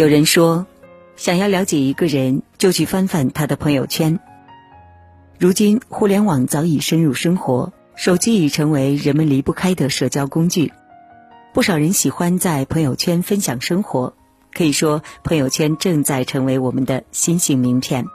[0.00, 0.66] 有人说，
[1.14, 4.18] 想要了解一个人，就去翻翻他的朋友圈。
[5.38, 10.72] 如今，互联网早已深入生活，手机已成为人们离不开的社交工具。
[11.52, 14.14] 不少人喜欢在朋友圈分享生活，
[14.54, 18.06] 可以说，朋友圈正在成为我们的新型名片。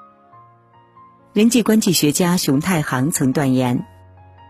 [1.34, 3.86] 人际关系学家熊太行曾断言，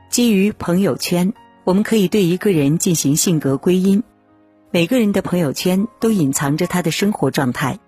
[0.10, 1.34] 基于朋友圈，
[1.66, 4.04] 我们可以对一个人进行性格归因。
[4.76, 7.80] 每个人的朋友圈都隐藏着他的生活状态，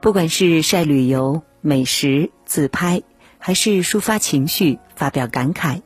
[0.00, 3.02] 不管是晒旅游、美食、自拍，
[3.36, 5.82] 还是抒发情绪、发表感慨，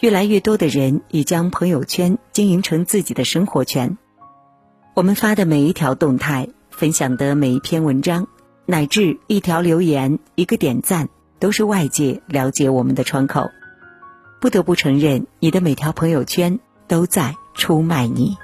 [0.00, 3.98] 越来越多的人已将朋友圈经营成自己的生活圈。
[4.94, 8.28] 我们发的每一条动态、分享的每一篇文章，
[8.64, 13.50] 乃至一条留言、一个点赞，都是外界了解我们的窗口。
[14.40, 18.38] 不得不承认，你的每条朋友圈都在出卖你。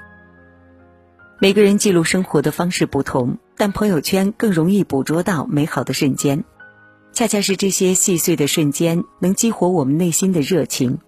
[1.41, 6.43] 每个人记录生活的方式不同，但朋友圈更容易捕捉到美好的瞬间。
[7.13, 10.99] 恰恰是这些细碎的瞬间，能激活我们内心的热情。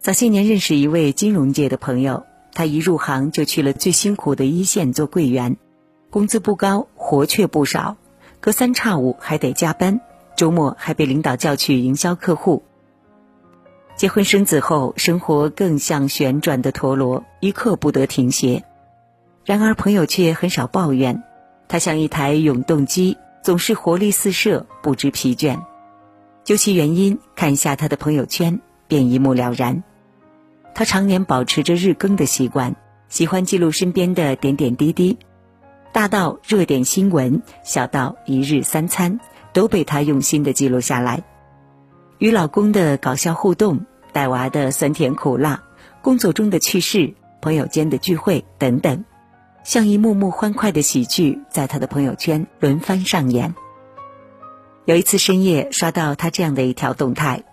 [0.00, 5.58] 早些年认识一位金融界的朋友，他一入行就去了最辛苦的一线做柜员，
[6.10, 7.96] 工资不高，活却不少，
[8.40, 10.00] 隔三差五还得加班，
[10.36, 12.64] 周末还被领导叫去营销客户。
[13.94, 18.64] 结婚生子后，生活更像旋转的陀螺，一刻不得停歇。
[19.44, 21.22] 然而，朋友却很少抱怨，
[21.68, 25.60] 他像一台永动机，总是活力四射，不知疲倦。
[26.44, 29.82] 究其原因，看一下他的朋友圈，便一目了然。
[30.74, 32.74] 他常年保持着日更的习惯，
[33.10, 35.18] 喜欢记录身边的点点滴滴，
[35.92, 39.20] 大到热点新闻，小到一日三餐，
[39.52, 41.22] 都被他用心的记录下来。
[42.18, 45.62] 与老公的搞笑互动，带娃的酸甜苦辣，
[46.00, 49.04] 工作中的趣事，朋友间的聚会等等。
[49.64, 53.54] 像一幕幕欢快的喜剧，在他的朋友圈轮番上演。
[54.84, 57.44] 有一次深夜刷到他这样的一条动态：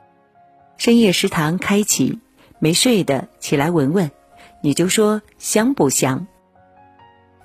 [0.75, 2.19] 深夜食堂开启，
[2.59, 4.11] 没睡的起来闻闻，
[4.61, 6.27] 你就说香不香？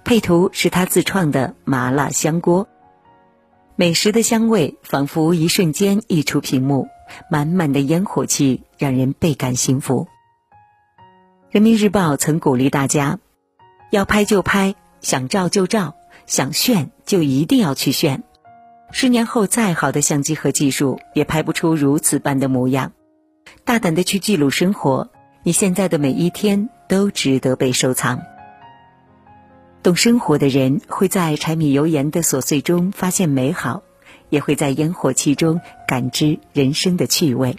[0.04, 2.66] 配图是他自创的麻辣香锅，
[3.76, 6.88] 美食的香味仿佛一瞬间溢出屏幕，
[7.30, 10.08] 满满的烟火气让人倍感幸福。
[11.50, 13.20] 人民日报曾鼓励大家。
[13.90, 15.94] 要拍就拍，想照就照，
[16.26, 18.22] 想炫就一定要去炫。
[18.90, 22.92] 十年后，再好的相机和技术也拍不出如此般的模样。
[23.64, 25.08] 大胆的去记录生活，
[25.42, 28.20] 你现在的每一天都值得被收藏。
[29.82, 33.82] 懂生活的人会在柴米油盐的琐碎中发现美好，
[34.30, 37.56] 也会在烟火气中感知人生的趣味。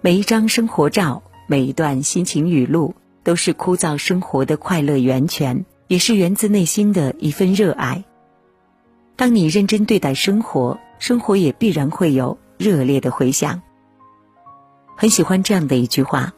[0.00, 2.94] 每一张生活照，每一段心情语录。
[3.26, 8.04] 都是枯燥生活的快乐源泉，也是源自内心的一份热爱。
[9.16, 13.62] 当你认真对待生活，生活也必然会有热烈的回响。
[14.96, 16.34] 很喜欢这样的一句话：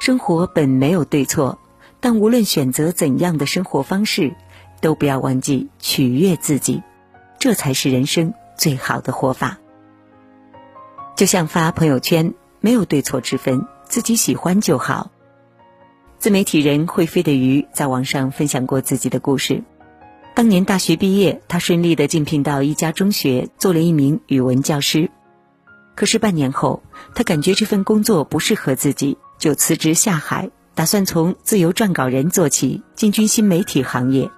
[0.00, 1.60] 生活本没有对错，
[2.00, 4.34] 但无论选择怎样的生活方式，
[4.80, 6.82] 都不要忘记取悦自己，
[7.38, 9.58] 这才是人生最好的活法。
[11.14, 15.12] 就像发朋友圈，没有对错之分，自己喜欢就好。
[16.18, 19.62] 自媒体人会飞的鱼在网上分享过自己的故事。
[20.34, 25.12] 当年大学毕业，他顺利的竞聘到一家中学，做了一名语文教师。
[25.94, 26.82] 可是半年后，
[27.14, 34.28] 他感觉这份工作不适合自己，就辞职下海，打算从自由撰稿人做起，进军新媒体行业。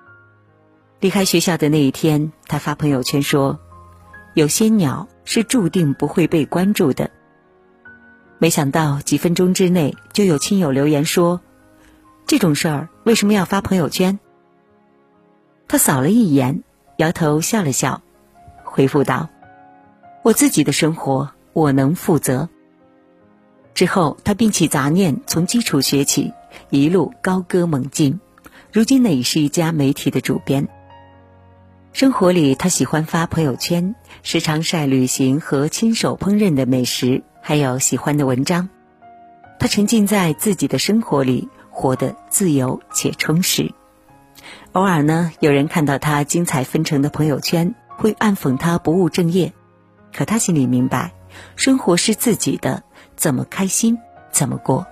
[1.01, 3.59] 离开学校的那一天，他发朋友圈说
[4.35, 7.11] ：“有些鸟是注定不会被关注的。”
[8.39, 11.41] 没想到几分钟之内，就有亲友留言说。
[12.31, 14.21] 这种事儿为什么要发朋友圈？
[15.67, 16.63] 他扫了一眼，
[16.97, 18.03] 摇头笑了笑，
[18.63, 19.29] 回复道
[20.23, 22.49] ：“我自己的生活我能负责。”
[23.75, 26.33] 之后，他摒弃杂念，从基础学起，
[26.69, 28.21] 一路高歌猛进。
[28.73, 30.69] 如今呢，已是一家媒体的主编。
[31.93, 38.69] 生活里，他喜欢发朋友圈，时常晒旅行和亲手烹饪的美食，还有喜欢的文章。
[39.59, 41.49] 他沉浸在自己的生活里。
[41.81, 43.73] 活得自由且充实。
[44.73, 49.55] 偶尔呢，有人看到他精彩纷呈的朋友圈，会暗讽他不务正业。
[50.12, 51.12] 可他心里明白，
[51.56, 52.82] 生活是自己的，
[53.17, 53.97] 怎么开心
[54.31, 54.87] 怎么过。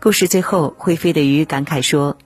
[0.00, 2.16] 故事最后，会飞的鱼感慨说：“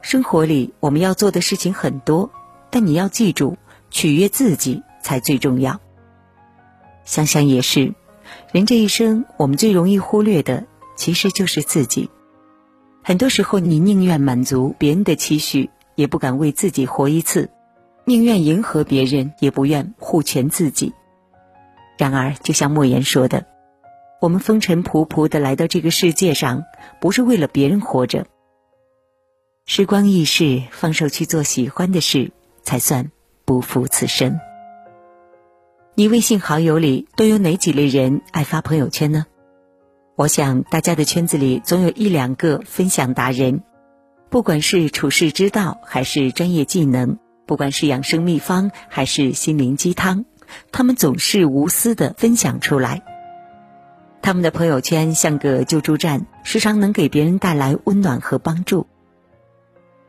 [0.00, 2.30] 生活里我们要做的事情很多，
[2.70, 3.58] 但你要记住，
[3.90, 5.80] 取悦自己才最重要。”
[7.04, 7.94] 想想也是，
[8.52, 10.64] 人这一生，我们最容易忽略的，
[10.96, 12.10] 其实就是自己。
[13.06, 17.50] 很多时候，你宁愿满足别人的期许，也不敢为自己活一次，
[18.06, 20.94] 宁愿迎合别人，也不愿护全自己。
[21.98, 23.44] 然而，就像莫言说的，
[24.22, 26.64] 我们风尘仆仆的来到这个世界上，
[26.98, 28.26] 不是为了别人活着。
[29.66, 33.10] 时光易逝，放手去做喜欢的事，才算
[33.44, 34.40] 不负此生。
[35.94, 39.26] 你微信好友里都有哪几类人爱发朋友圈呢？
[40.16, 43.64] 我想大家的圈子里总有一两个分享达人，
[44.30, 50.24] 不管是处世之道还是专业技能，不管是养生秘方还是心灵鸡汤。
[50.70, 53.02] 他们总是无私的分享出来，
[54.22, 58.86] 他们的朋友圈像个救助站，时常能给别人带来温暖和帮助。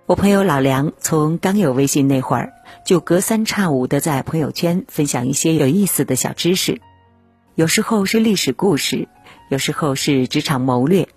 [0.06, 2.54] 我朋友老梁从刚有微信那会儿，
[2.86, 6.80] 就隔三差五的在朋友圈分享一些有意思的小知识，
[7.56, 9.08] 有时候是历史故事，
[9.50, 11.08] 有时候是职场谋略，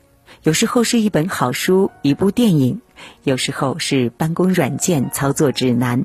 [0.43, 2.81] 有时候是一本好书、一部电影，
[3.25, 6.05] 有时候是办公软件操作指南。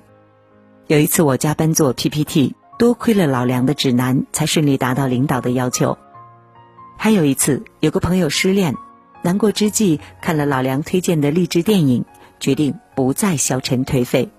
[0.88, 2.56] 有一次我加班做 PPT。
[2.80, 5.98] 多亏了老梁的指南，才顺利达到领导的要求。
[6.98, 8.76] 还有一次，有个朋友失恋，
[9.22, 12.04] 难过之际看了老梁推荐的励志电影，
[12.40, 14.30] 决定不再消沉颓废。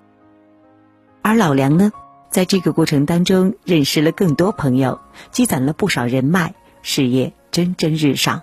[1.23, 1.93] 而老梁呢，
[2.29, 8.43] 在这个过程当中认识了更多朋友，积攒了不少人脉，事业蒸蒸日上。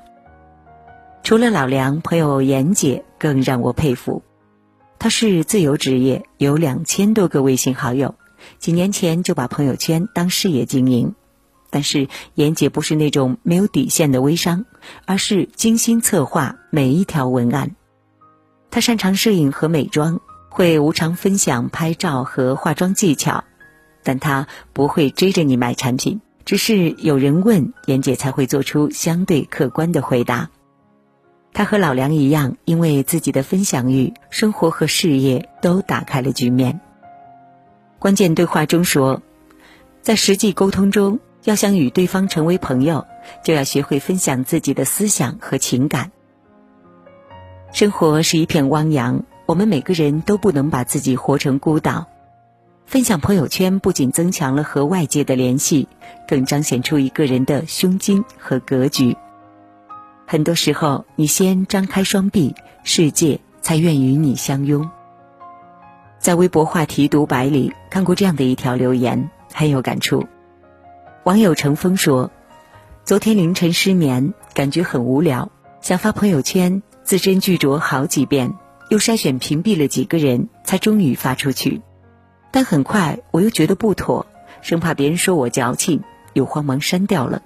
[1.22, 4.24] 除了老梁，朋友严姐更让我佩服，
[5.00, 8.16] 她是自由职业，有两千多个微信好友。
[8.58, 11.14] 几年前就把朋友圈当事业经营，
[11.70, 14.64] 但是严姐不是那种没有底线的微商，
[15.06, 17.76] 而是精心策划每一条文案。
[18.70, 23.44] 她擅长摄影和美妆，会无偿分享拍照和化妆技巧，
[24.04, 30.50] 但她不会追着你买产品，只是有人问，严姐才会做出相对客观的回答。
[31.54, 36.80] 她和老梁一样，因为自己的分享欲，生活和事业都打开了局面。
[38.00, 39.22] 关键对话中说，
[40.02, 43.06] 在实际沟通中，要想与对方成为朋友，
[43.44, 46.12] 就要学会分享自己的思想和情感。
[47.74, 52.08] 生活是一片汪洋，我们每个人都不能把自己活成孤岛。
[52.92, 55.88] 分享朋友圈不仅增强了和外界的联系，
[56.28, 59.16] 更彰显出一个人的胸襟和格局。
[60.28, 62.54] 很多时候，你先张开双臂，
[62.84, 64.92] 世界才愿与你相拥。
[66.20, 70.28] 在微博话题独白里看过这样的一条留言，很有感触。
[71.24, 72.30] 网友乘风说
[73.06, 75.50] ：“昨天凌晨失眠，感觉很无聊，
[75.80, 78.54] 想发朋友圈，字斟句酌好几遍，
[78.90, 81.82] 又筛选屏蔽了几个人，才终于发出去。
[82.52, 84.26] 但很快我又觉得不妥，
[84.62, 86.04] 生怕别人说我矫情，
[86.34, 87.42] 又慌忙删掉了。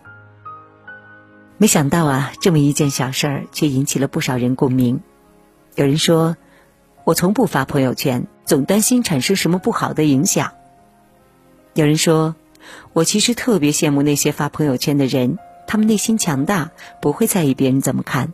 [1.57, 5.01] 没想到啊，这么一件小事儿，却引起了不少人共鸣。
[5.75, 6.35] 有人说。”
[7.05, 10.53] 我从不发朋友圈，总担心产生什么不好的影响。
[11.75, 12.33] 有人说，
[12.93, 15.37] 我其实特别羡慕那些发朋友圈的人，
[15.67, 16.71] 他们内心强大，
[17.03, 18.33] 不会在意别人怎么看。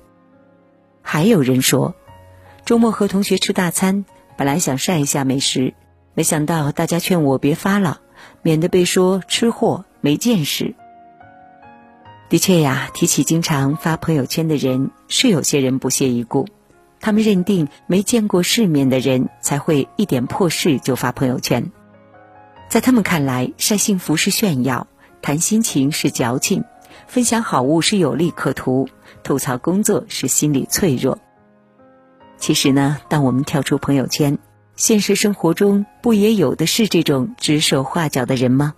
[1.02, 1.96] 还有人说，
[2.64, 4.06] 周末和同学吃大餐，
[4.38, 5.74] 本来想晒一下美食，
[6.14, 8.02] 没想到大家劝我别发了，
[8.42, 10.76] 免得被说吃货没见识。
[12.30, 16.48] 的确呀，提起经常发朋友圈的人，是有些人不屑一顾。
[17.00, 21.72] 他们认定没见过世面的人才会一点破事就发朋友圈，
[22.70, 24.86] 在他们看来，晒幸福是炫耀，
[25.22, 26.64] 谈心情是矫情，
[27.08, 28.88] 分享好物是有利可图，
[29.24, 31.18] 吐槽工作是心理脆弱。
[32.38, 34.38] 其实呢，当我们跳出朋友圈，
[34.82, 38.74] 现实生活中不也有的是这种指手画脚的人吗？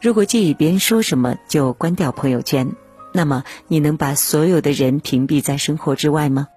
[0.00, 2.72] 如果介意别人说什么就关掉朋友圈，
[3.12, 6.48] 那么你能把所有的人屏蔽在生活之外吗？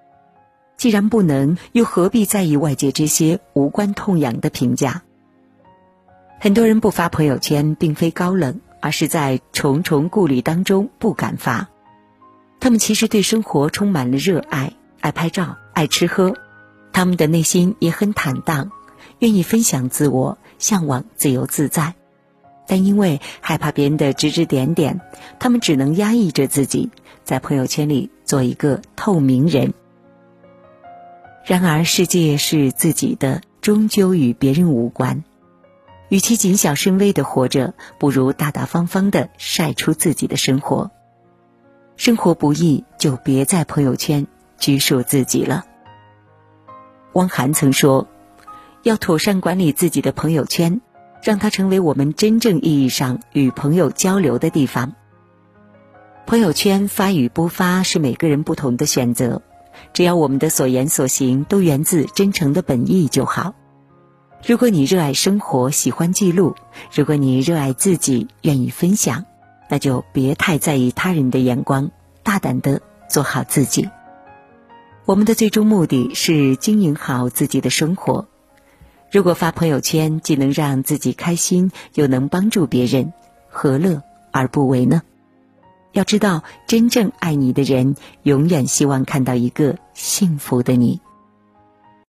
[0.77, 5.01] 既然不能，又何必在意外界这些无关痛痒的评价？
[6.39, 11.67] 很多人不发朋友圈，并非高冷，而是在重重顾虑当中不敢发。
[12.61, 16.33] 他们其实对生活充满了热爱，爱拍照，爱吃喝。
[16.93, 18.71] 他们的内心也很坦荡，
[19.19, 21.95] 愿意分享自我，向往自由自在。
[22.65, 25.01] 但因为害怕别人的指指点点，
[25.39, 26.91] 他们只能压抑着自己，
[27.25, 29.73] 在朋友圈里做一个透明人。
[31.43, 35.25] 然而，世界是自己的，终究与别人无关。
[36.07, 40.91] 与其谨小慎微的活着，不如大大方方的晒出自己的生活。
[41.97, 44.25] 生活不易，就别在朋友圈
[44.57, 45.65] 拘束自己了。
[47.13, 48.07] 汪涵曾说
[48.83, 50.81] ：“要妥善管理自己的朋友圈，
[51.21, 54.93] 让它成为我们真正意义上与朋友交流的地方。”
[56.25, 59.41] 朋友圈发与不发是每个人不同的选择。
[59.91, 63.55] 只要我们的所言所行都源自真诚的本意就好。
[64.45, 66.53] 如果你热爱生活，喜欢记录；
[66.93, 69.25] 如果你热爱自己，愿意分享，
[69.69, 71.89] 那就别太在意他人的眼光，
[72.21, 73.89] 大胆的做好自己。
[75.05, 78.25] 我们的最终目的是经营好自己的生活。
[79.11, 83.11] 如果发朋友圈既能让自己开心，又能帮助别人，
[83.49, 85.01] 何乐而不为呢？
[85.91, 91.01] 要知道，真正爱你的人，永远希望看到一个幸福的你。